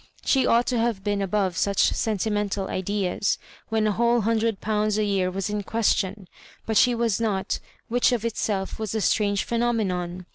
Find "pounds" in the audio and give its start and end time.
4.59-4.97